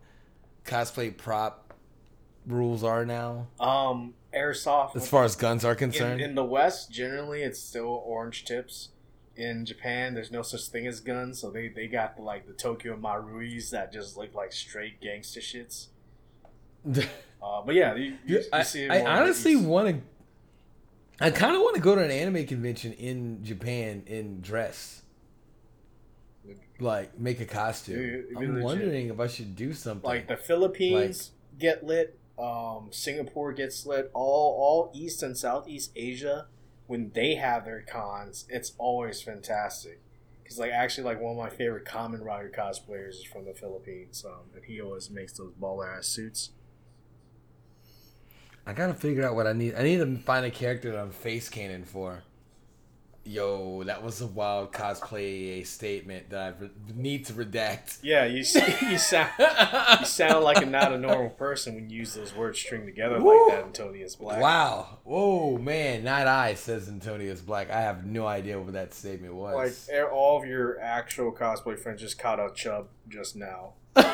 [0.65, 1.73] cosplay prop
[2.45, 4.95] rules are now Um, airsoft.
[4.95, 6.21] as far as guns are concerned.
[6.21, 8.89] in the West, generally, it's still orange tips.
[9.37, 12.53] In Japan, there's no such thing as guns, so they, they got the, like the
[12.53, 15.87] Tokyo Maruis that just look like straight gangster shits.
[17.43, 21.25] Uh, but yeah, you, you, I, I in honestly want to.
[21.25, 25.00] I kind of want to go to an anime convention in Japan in dress,
[26.81, 28.25] like make a costume.
[28.37, 30.07] I'm wondering if I should do something.
[30.07, 34.09] like the Philippines get lit, um, Singapore gets lit.
[34.13, 36.47] All all East and Southeast Asia,
[36.87, 40.01] when they have their cons, it's always fantastic.
[40.43, 44.25] Because like actually, like one of my favorite Kamen Rider cosplayers is from the Philippines,
[44.27, 46.51] um, and he always makes those baller ass suits.
[48.65, 49.75] I gotta figure out what I need.
[49.75, 52.23] I need to find a character that I'm face canon for.
[53.23, 57.99] Yo, that was a wild cosplay statement that I re- need to redact.
[58.01, 58.37] Yeah, you
[58.89, 59.29] you sound
[59.99, 63.21] you sound like a not a normal person when you use those words string together
[63.21, 63.47] Woo.
[63.47, 63.65] like that.
[63.65, 64.41] Antonius Black.
[64.41, 64.97] Wow.
[65.03, 66.03] Whoa, man.
[66.03, 67.69] Not I, says Antonius Black.
[67.69, 69.87] I have no idea what that statement was.
[69.87, 73.73] Like all of your actual cosplay friends just caught a chub just now.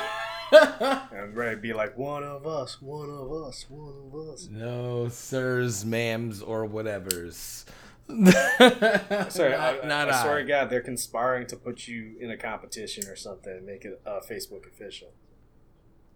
[0.49, 4.47] And ready to be like, one of us, one of us, one of us.
[4.49, 7.65] no, sirs, ma'ams, or whatevers.
[9.29, 10.23] Sorry, not, I, not I, I.
[10.23, 13.83] swear to God, they're conspiring to put you in a competition or something and make
[13.83, 15.09] it uh, Facebook official.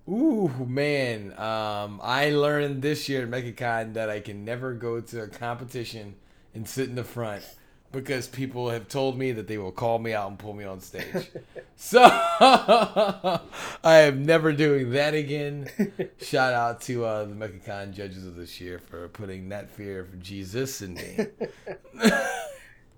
[0.07, 1.37] Ooh, man.
[1.37, 6.15] Um, I learned this year at MechaCon that I can never go to a competition
[6.53, 7.43] and sit in the front
[7.91, 10.79] because people have told me that they will call me out and pull me on
[10.79, 11.29] stage.
[11.75, 13.39] so I
[13.83, 15.69] am never doing that again.
[16.21, 20.21] Shout out to uh, the MechaCon judges of this year for putting that fear of
[20.21, 21.27] Jesus in me.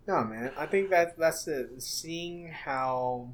[0.08, 0.52] No, man.
[0.58, 1.82] I think that that's it.
[1.82, 3.30] Seeing how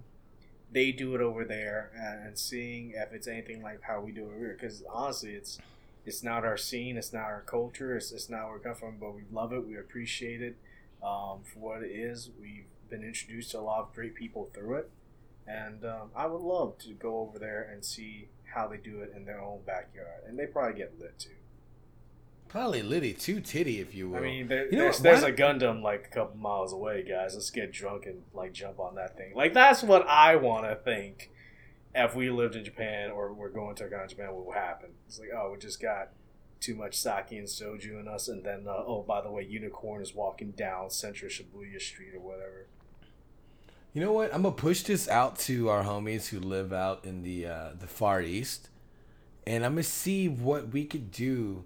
[0.72, 4.30] they do it over there and, and seeing if it's anything like how we do
[4.30, 4.58] it here.
[4.60, 5.60] Because honestly, it's
[6.06, 8.98] it's not our scene, it's not our culture, it's, it's not where we come from,
[9.00, 10.56] but we love it, we appreciate it
[11.04, 12.30] um, for what it is.
[12.40, 14.90] We've been introduced to a lot of great people through it.
[15.48, 19.14] And um, I would love to go over there and see how they do it
[19.16, 20.24] in their own backyard.
[20.28, 21.30] And they probably get lit too.
[22.48, 24.18] Probably Liddy too titty, if you will.
[24.18, 27.04] I mean, there, You know there's, what, there's a Gundam like a couple miles away,
[27.04, 27.36] guys.
[27.36, 29.34] Let's get drunk and like jump on that thing.
[29.36, 31.30] Like that's what I want to think.
[31.94, 34.56] If we lived in Japan or we're going to a con in Japan, what would
[34.56, 34.90] happen?
[35.08, 36.10] It's like, oh, we just got
[36.60, 40.02] too much sake and soju in us, and then uh, oh, by the way, Unicorn
[40.02, 42.68] is walking down Central Shibuya Street or whatever.
[43.94, 44.34] You know what?
[44.34, 47.88] I'm gonna push this out to our homies who live out in the uh, the
[47.88, 48.70] far east,
[49.48, 51.64] and I'm gonna see what we could do,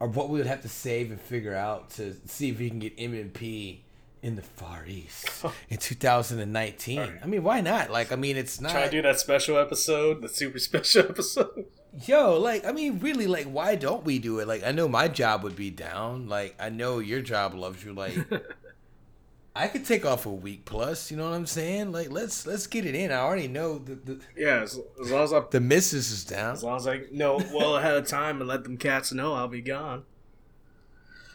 [0.00, 2.78] or what we would have to save and figure out to see if we can
[2.78, 3.80] get MNP
[4.22, 6.98] in the far east in 2019.
[6.98, 7.18] Alright.
[7.22, 7.90] I mean, why not?
[7.90, 8.72] Like, I mean, it's not.
[8.72, 11.66] Try to do that special episode, the super special episode.
[12.04, 14.48] Yo, like, I mean, really, like, why don't we do it?
[14.48, 16.28] Like, I know my job would be down.
[16.28, 17.94] Like, I know your job loves you.
[17.94, 18.14] Like,
[19.56, 21.10] I could take off a week plus.
[21.10, 21.92] You know what I'm saying?
[21.92, 23.10] Like, let's let's get it in.
[23.10, 26.52] I already know the the, yeah, as, as long as I the missus is down.
[26.52, 29.48] as long as I know well ahead of time and let them cats know I'll
[29.48, 30.04] be gone.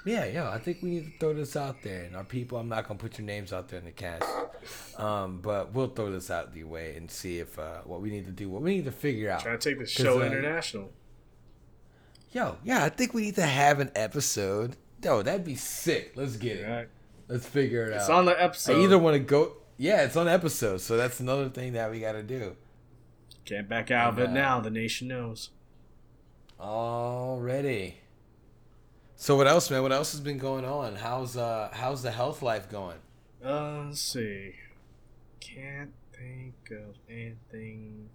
[0.03, 0.49] Yeah, yeah.
[0.49, 2.57] I think we need to throw this out there, and our people.
[2.57, 4.25] I'm not gonna put your names out there in the cast,
[4.97, 8.25] um, but we'll throw this out the way and see if uh, what we need
[8.25, 9.41] to do, what we need to figure out.
[9.41, 10.91] Trying to take the show uh, international.
[12.31, 14.75] Yo, yeah, I think we need to have an episode.
[15.03, 16.13] Yo, that'd be sick.
[16.15, 16.67] Let's get it.
[16.67, 16.87] Right.
[17.27, 18.01] Let's figure it It's out.
[18.01, 18.77] It's on the episode.
[18.77, 19.53] I either want to go.
[19.77, 22.55] Yeah, it's on episode, so that's another thing that we got to do.
[23.45, 24.59] Can't back out of it now.
[24.59, 25.49] The nation knows.
[26.59, 28.00] Already.
[29.21, 29.83] So what else, man?
[29.83, 30.95] What else has been going on?
[30.95, 32.97] How's uh how's the health life going?
[33.45, 34.55] Uh, let's see.
[35.39, 38.09] Can't think of anything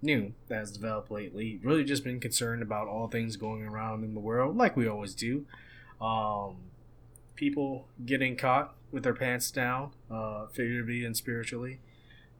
[0.00, 1.58] new that has developed lately.
[1.64, 5.16] Really, just been concerned about all things going around in the world, like we always
[5.16, 5.44] do.
[6.00, 6.58] Um,
[7.34, 11.80] people getting caught with their pants down, uh, figuratively and spiritually,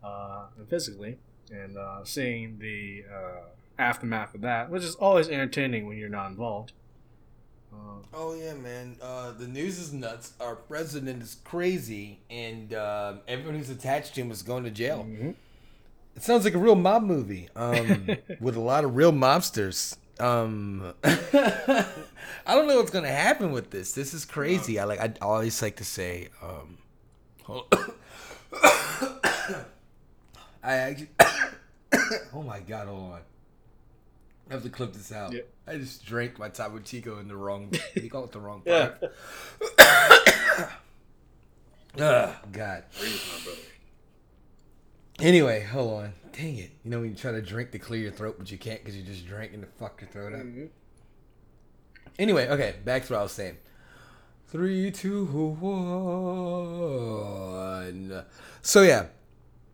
[0.04, 1.18] uh, and physically,
[1.50, 3.40] and uh, seeing the uh,
[3.76, 6.74] aftermath of that, which is always entertaining when you're not involved.
[8.14, 8.96] Oh yeah, man.
[9.00, 10.32] Uh, the news is nuts.
[10.40, 15.06] Our president is crazy, and uh, everyone who's attached to him is going to jail.
[15.08, 15.30] Mm-hmm.
[16.14, 18.08] It sounds like a real mob movie um,
[18.40, 19.96] with a lot of real mobsters.
[20.20, 21.86] Um, I
[22.46, 23.92] don't know what's gonna happen with this.
[23.92, 24.78] This is crazy.
[24.78, 25.00] I like.
[25.00, 26.28] I always like to say.
[26.42, 26.78] Um,
[30.62, 31.08] I actually.
[32.34, 32.88] oh my god!
[32.88, 33.20] Hold on.
[34.50, 35.32] I have to clip this out.
[35.32, 35.48] Yep.
[35.66, 37.72] I just drank my Chico in the wrong.
[37.94, 39.02] you call it the wrong part.
[41.98, 42.84] Ugh, God.
[45.20, 46.12] Anyway, hold on.
[46.32, 46.70] Dang it.
[46.84, 48.96] You know when you try to drink to clear your throat, but you can't because
[48.96, 50.40] you just drank and to fuck your throat up?
[50.40, 50.64] Mm-hmm.
[52.18, 53.58] Anyway, okay, back to what I was saying.
[54.48, 55.24] Three, two,
[55.60, 55.84] one.
[58.60, 59.06] So, yeah,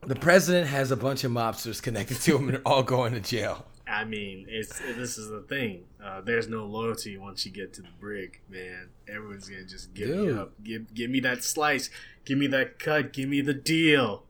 [0.07, 3.21] the president has a bunch of mobsters connected to him and they're all going to
[3.21, 3.67] jail.
[3.89, 5.85] I mean, it's this is the thing.
[6.03, 8.89] Uh, there's no loyalty once you get to the brig, man.
[9.09, 10.35] Everyone's gonna just give Dude.
[10.35, 10.53] me up.
[10.63, 11.91] Give give me that slice.
[12.25, 13.13] Give me that cut.
[13.13, 14.25] Give me the deal.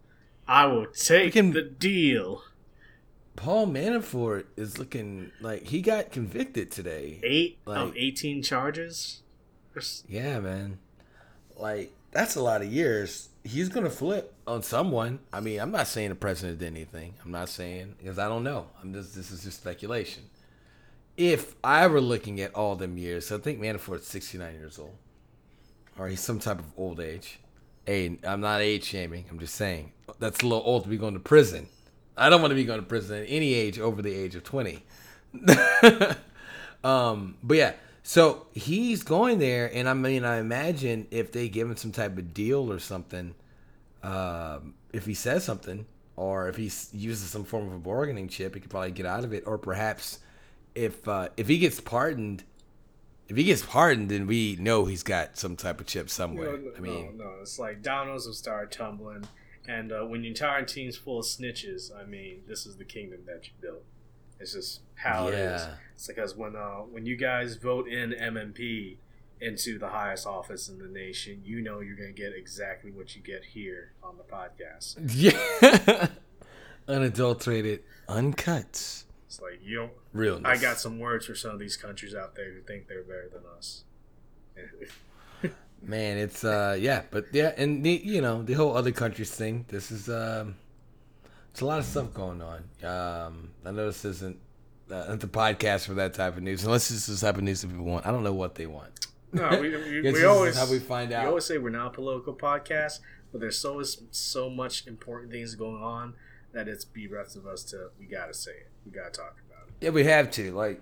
[0.47, 2.43] I will take Freaking the deal.
[3.37, 7.21] Paul Manafort is looking like he got convicted today.
[7.23, 9.23] Eight like, of eighteen charges.
[10.09, 10.79] Yeah, man.
[11.57, 13.29] Like that's a lot of years.
[13.49, 15.21] He's gonna flip on someone.
[15.33, 17.15] I mean, I'm not saying the president did anything.
[17.25, 18.67] I'm not saying because I don't know.
[18.83, 20.25] I'm just this is just speculation.
[21.17, 24.97] If I were looking at all them years, I think Manafort's 69 years old,
[25.99, 27.41] or he's some type of old age.
[27.87, 29.25] Hey, I'm not age shaming.
[29.31, 31.69] I'm just saying that's a little old to be going to prison.
[32.19, 34.45] I don't want to be going to prison at any age over the age of
[34.45, 34.85] 20.
[36.85, 37.73] um, but yeah,
[38.09, 42.17] so he's going there, and I mean, I imagine if they give him some type
[42.17, 43.35] of deal or something,
[44.03, 45.85] um, if he says something,
[46.17, 49.25] or if he uses some form of a bargaining chip, he could probably get out
[49.25, 49.45] of it.
[49.47, 50.21] Or perhaps
[50.75, 52.45] if uh, if he gets pardoned,
[53.29, 56.57] if he gets pardoned, then we know he's got some type of chip somewhere.
[56.57, 59.27] No, no, I mean, no, no, it's like dominoes will start tumbling,
[59.67, 63.21] and uh, when your entire team's full of snitches, I mean, this is the kingdom
[63.27, 63.85] that you built.
[64.41, 65.35] It's just how yeah.
[65.35, 65.69] it is.
[65.95, 68.97] It's because when uh, when you guys vote in MNP
[69.41, 73.15] into the highest office in the nation, you know you're going to get exactly what
[73.17, 74.97] you get here on the podcast.
[75.15, 76.09] Yeah,
[76.89, 79.05] unadulterated, uncut.
[79.27, 79.93] It's like you don't.
[80.13, 80.41] Real.
[80.45, 83.29] I got some words for some of these countries out there who think they're better
[83.33, 83.85] than us.
[85.83, 89.65] Man, it's uh yeah, but yeah, and the you know the whole other countries thing.
[89.69, 90.57] This is um,
[91.51, 92.59] it's a lot of stuff going on.
[92.85, 94.39] Um, I know this isn't
[94.91, 97.63] uh, the podcast for that type of news, unless this is the type of news
[97.63, 98.07] that people want.
[98.07, 99.07] I don't know what they want.
[99.33, 101.25] No, we, we, we always how we find out.
[101.25, 103.01] We always say we're not a political podcast,
[103.33, 106.15] but there's so so much important things going on
[106.53, 108.71] that it's be bereft of us to we gotta say it.
[108.87, 109.75] We gotta talk about it.
[109.85, 110.53] Yeah, we have to.
[110.53, 110.81] Like,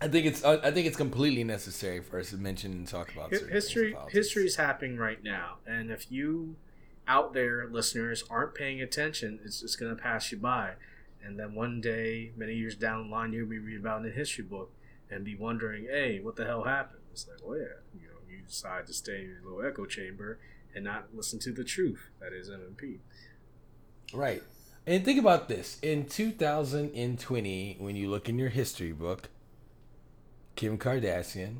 [0.00, 3.30] I think it's I think it's completely necessary for us to mention and talk about
[3.30, 3.96] history.
[4.10, 6.56] History is happening right now, and if you
[7.06, 10.72] out there listeners aren't paying attention, it's just gonna pass you by.
[11.24, 14.14] And then one day, many years down the line, you'll be reading about in a
[14.14, 14.72] history book
[15.10, 17.02] and be wondering, hey, what the hell happened?
[17.12, 20.38] It's like, well, yeah, you know, you decide to stay in your little echo chamber
[20.74, 22.98] and not listen to the truth that is MNP.
[24.12, 24.42] Right.
[24.86, 25.78] And think about this.
[25.80, 29.28] In 2020, when you look in your history book,
[30.56, 31.58] Kim Kardashian,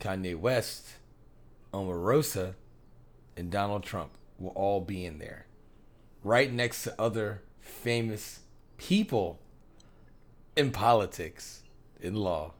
[0.00, 0.86] Kanye West,
[1.74, 2.54] Omarosa,
[3.36, 5.46] and Donald Trump will all be in there.
[6.22, 8.40] Right next to other famous
[8.78, 9.38] people
[10.56, 11.62] in politics,
[12.00, 12.54] in law,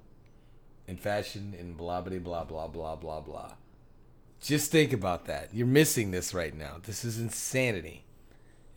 [0.87, 3.53] in fashion, in blah blah blah blah blah blah blah.
[4.41, 5.53] Just think about that.
[5.53, 6.77] You're missing this right now.
[6.83, 8.05] This is insanity.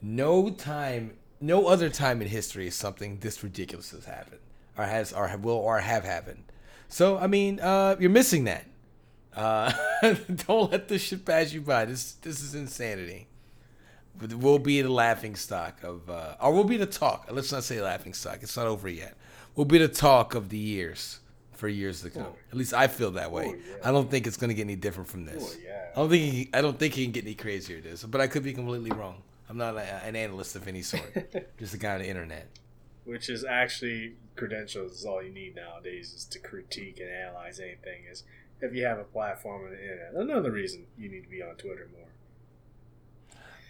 [0.02, 4.40] No time, no other time in history is something this ridiculous has happened,
[4.78, 6.46] or has, or will, or have happened.
[6.88, 8.66] So I mean, uh, you're missing that.
[9.40, 9.72] Uh,
[10.48, 11.86] don't let this shit pass you by.
[11.86, 13.28] This this is insanity.
[14.36, 17.30] We'll be the laughing stock of, uh, or we'll be the talk.
[17.32, 18.40] Let's not say laughing stock.
[18.42, 19.16] It's not over yet.
[19.56, 21.20] We'll be the talk of the years
[21.54, 22.26] for years to come.
[22.28, 22.36] Oh.
[22.52, 23.46] At least I feel that way.
[23.48, 23.76] Oh, yeah.
[23.82, 25.56] I don't think it's gonna get any different from this.
[25.58, 25.86] Oh, yeah.
[25.94, 28.04] I don't think he, I don't think he can get any crazier than this.
[28.04, 29.24] But I could be completely wrong.
[29.50, 31.16] I'm not a, an analyst of any sort.
[31.58, 32.50] just a guy on the internet.
[33.06, 38.04] Which is actually credentials is all you need nowadays is to critique and analyze anything.
[38.12, 38.24] Is
[38.62, 40.14] if you have a platform on the internet.
[40.16, 42.08] Another reason you need to be on Twitter more.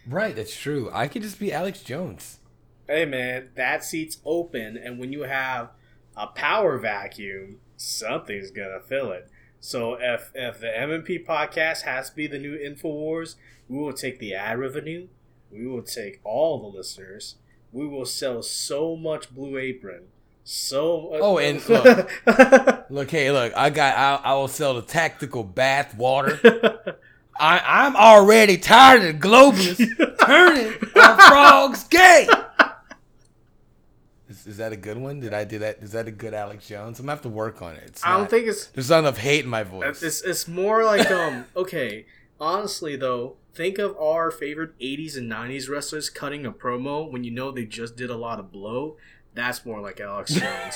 [0.07, 0.89] Right, that's true.
[0.91, 2.39] I could just be Alex Jones.
[2.87, 5.69] Hey man, that seat's open, and when you have
[6.17, 9.29] a power vacuum, something's gonna fill it.
[9.59, 13.35] So if if the MNP podcast has to be the new Infowars,
[13.67, 15.07] we will take the ad revenue.
[15.51, 17.35] We will take all the listeners.
[17.71, 20.05] We will sell so much Blue Apron.
[20.51, 22.09] So Oh, and look,
[22.89, 26.39] look, hey, look, I got, I, I will sell the tactical bath water.
[27.39, 32.27] I, I'm already tired of the globalists turning our frogs gay.
[34.27, 35.19] Is, is that a good one?
[35.19, 35.83] Did I do that?
[35.83, 36.99] Is that a good Alex Jones?
[36.99, 37.83] I'm gonna have to work on it.
[37.85, 40.01] It's I don't not- think it's there's not enough hate in my voice.
[40.01, 42.07] It's it's more like um okay.
[42.39, 47.29] Honestly though, think of our favorite '80s and '90s wrestlers cutting a promo when you
[47.31, 48.97] know they just did a lot of blow.
[49.33, 50.75] That's more like Alex Jones.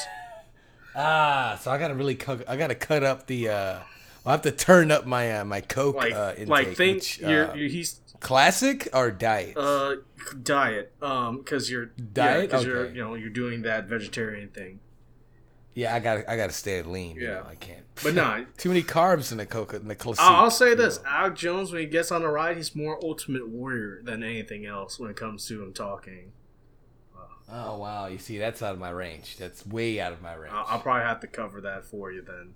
[0.96, 2.48] Ah, so I gotta really cut.
[2.48, 3.50] I gotta cut up the.
[3.50, 3.80] uh
[4.26, 6.48] I have to turn up my uh, my coke like uh, intake.
[6.48, 9.58] like think which, you're, uh, you're he's classic or diet.
[9.58, 9.96] uh
[10.44, 12.50] diet um because you're Diet?
[12.50, 14.80] because you're you know you're doing that vegetarian thing.
[15.74, 17.18] yeah, I gotta I gotta stay lean.
[17.18, 17.34] you Yeah.
[17.34, 17.84] know, I can't.
[18.02, 18.42] But nah.
[18.58, 20.24] too many carbs in the coke in the classic.
[20.24, 21.10] I'll, say this: know.
[21.10, 24.98] Alex Jones, when he gets on the ride, he's more Ultimate Warrior than anything else
[25.00, 26.32] when it comes to him talking.
[27.56, 29.38] Oh wow, you see, that's out of my range.
[29.38, 30.54] That's way out of my range.
[30.56, 32.56] I'll, I'll probably have to cover that for you then.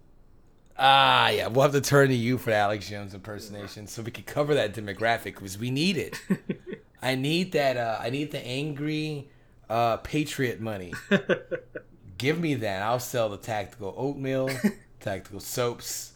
[0.80, 4.10] Ah, yeah, we'll have to turn to you for the Alex Jones impersonation, so we
[4.10, 6.20] can cover that demographic because we need it.
[7.02, 7.78] I need that.
[7.78, 9.30] Uh, I need the angry
[9.70, 10.94] uh, patriot money.
[12.18, 12.82] Give me that.
[12.82, 14.50] I'll sell the tactical oatmeal,
[15.00, 16.14] tactical soaps,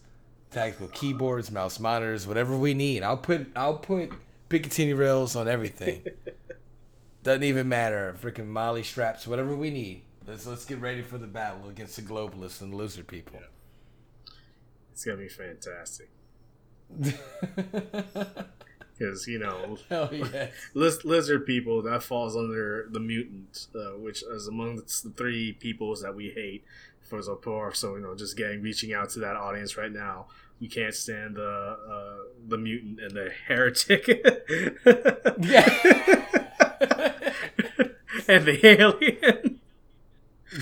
[0.49, 3.03] tactical keyboards, mouse monitors, whatever we need.
[3.03, 3.45] I'll put.
[3.55, 4.11] I'll put
[4.49, 6.01] Picatinny rails on everything.
[7.23, 8.15] Doesn't even matter.
[8.21, 10.03] Freaking MOLLE straps, whatever we need.
[10.25, 13.39] Let's let's get ready for the battle against the globalists and the lizard people.
[14.91, 16.09] It's gonna be fantastic
[18.97, 19.77] because you know
[20.11, 20.47] yeah.
[20.73, 26.01] liz- lizard people that falls under the mutant, uh, which is amongst the three peoples
[26.01, 26.63] that we hate
[27.01, 27.73] for poor.
[27.73, 30.27] So you know, just getting reaching out to that audience right now.
[30.59, 32.17] We can't stand the uh,
[32.47, 34.07] the mutant and the heretic.
[35.39, 37.10] Yeah.
[38.27, 39.59] And the alien.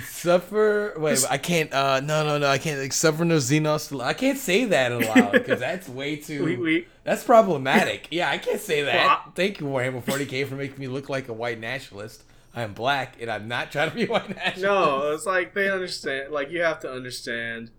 [0.03, 0.93] Suffer.
[0.97, 1.74] Wait, I can't.
[1.74, 2.47] Uh, no, no, no.
[2.47, 2.80] I can't.
[2.80, 3.99] Like, suffer no Xenos.
[4.03, 6.43] I can't say that aloud because that's way too.
[6.45, 8.07] We, we that's problematic.
[8.12, 8.95] Yeah, I can't say that.
[8.95, 12.24] Well, I- Thank you, Warhammer 40k, for making me look like a white nationalist.
[12.55, 14.62] I'm black, and I'm not trying to be white nationalist.
[14.62, 16.32] no, it's like they understand.
[16.32, 17.72] Like you have to understand.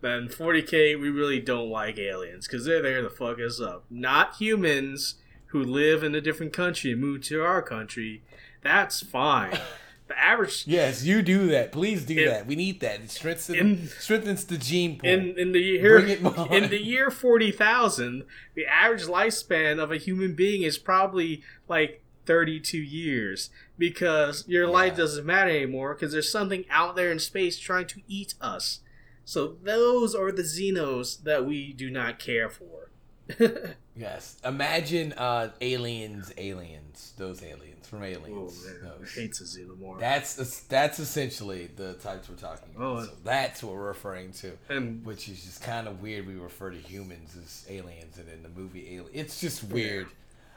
[0.00, 3.84] that in 40k, we really don't like aliens because they're there to fuck us up.
[3.88, 5.14] Not humans
[5.46, 8.22] who live in a different country and move to our country.
[8.62, 9.58] That's fine.
[10.08, 11.72] The average Yes, you do that.
[11.72, 12.44] Please do In- that.
[12.46, 13.00] We need that.
[13.00, 15.08] It strengthens, in- strengthens the gene pool.
[15.08, 19.90] in in the year Bring it in the year forty thousand, the average lifespan of
[19.90, 23.48] a human being is probably like thirty two years
[23.78, 28.02] because your life doesn't matter anymore because there's something out there in space trying to
[28.06, 28.80] eat us.
[29.24, 32.90] So those are the Xenos that we do not care for.
[33.96, 34.36] yes.
[34.44, 38.64] Imagine uh, aliens, aliens, those aliens from oh aliens.
[38.64, 39.14] man, I Those.
[39.14, 40.00] hate the Xenomorph.
[40.00, 42.84] That's that's essentially the types we're talking about.
[42.84, 46.26] Oh, so that's what we're referring to, and which is just kind of weird.
[46.26, 50.08] We refer to humans as aliens, and in the movie Alien, it's just weird,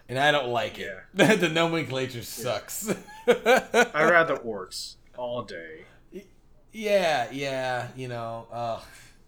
[0.07, 0.95] and I don't like it.
[1.13, 2.89] the nomenclature sucks.
[3.27, 5.81] I rather orcs all day.
[6.71, 8.47] yeah, yeah, you know.
[8.51, 8.79] Uh,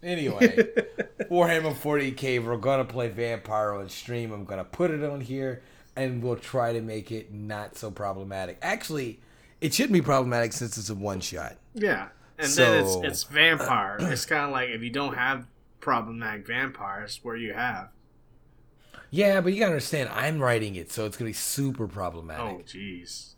[0.02, 0.48] anyway,
[1.30, 2.44] Warhammer 40k.
[2.44, 4.32] We're gonna play Vampire on stream.
[4.32, 5.62] I'm gonna put it on here,
[5.96, 8.58] and we'll try to make it not so problematic.
[8.62, 9.20] Actually,
[9.60, 11.56] it shouldn't be problematic since it's a one shot.
[11.74, 13.96] Yeah, and then it's it's vampire.
[14.00, 15.46] it's kind of like if you don't have
[15.80, 17.90] problematic vampires, where you have.
[19.10, 22.44] Yeah, but you gotta understand, I'm writing it, so it's gonna be super problematic.
[22.44, 23.34] Oh, jeez.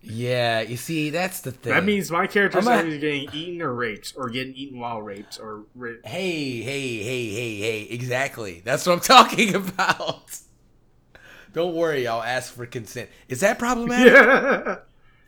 [0.00, 1.72] Yeah, you see, that's the thing.
[1.72, 5.38] That means my character's I'm either getting eaten or raped, or getting eaten while raped,
[5.40, 6.06] or raped.
[6.06, 8.62] hey, hey, hey, hey, hey, exactly.
[8.64, 10.38] That's what I'm talking about.
[11.52, 13.10] Don't worry, I'll ask for consent.
[13.28, 14.12] Is that problematic?
[14.12, 14.76] Yeah.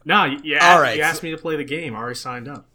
[0.05, 1.95] no, you, you, All asked, right, you asked me to play the game.
[1.95, 2.67] I already signed up.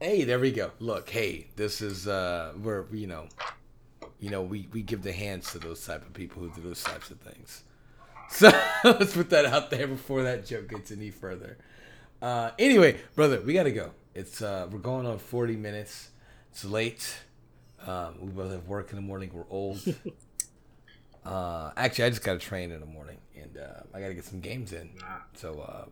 [0.00, 0.72] Hey, there we go.
[0.80, 3.28] Look, hey, this is uh where you know,
[4.20, 6.82] you know, we we give the hands to those type of people who do those
[6.82, 7.62] types of things.
[8.30, 8.50] So
[8.84, 11.58] let's put that out there before that joke gets any further.
[12.20, 13.90] Uh, anyway, brother, we gotta go.
[14.14, 16.10] It's uh, we're going on forty minutes.
[16.50, 17.18] It's late.
[17.86, 19.30] Um, we both have work in the morning.
[19.32, 19.80] We're old.
[21.24, 24.14] uh, actually, I just got to train in the morning, and uh, I got to
[24.14, 24.90] get some games in.
[25.34, 25.84] So uh,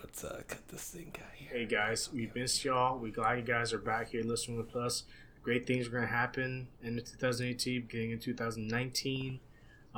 [0.00, 1.50] let's uh, cut this thing out here.
[1.52, 2.98] Hey guys, we missed y'all.
[2.98, 5.04] We glad you guys are back here listening with us.
[5.42, 9.40] Great things are gonna happen in 2018, beginning in 2019.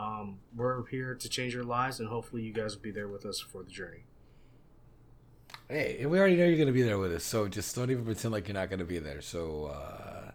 [0.01, 3.27] Um, we're here to change your lives, and hopefully, you guys will be there with
[3.27, 4.05] us for the journey.
[5.69, 8.05] Hey, and we already know you're gonna be there with us, so just don't even
[8.05, 9.21] pretend like you're not gonna be there.
[9.21, 10.31] So uh,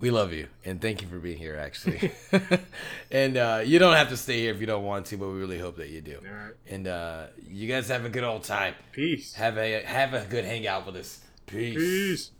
[0.00, 1.56] we love you and thank you for being here.
[1.56, 2.12] Actually,
[3.10, 5.34] and uh, you don't have to stay here if you don't want to, but we
[5.34, 6.18] really hope that you do.
[6.26, 6.54] All right.
[6.66, 8.74] And uh, you guys have a good old time.
[8.92, 9.34] Peace.
[9.34, 11.20] Have a have a good hangout with us.
[11.46, 11.76] Peace.
[11.76, 12.30] Peace.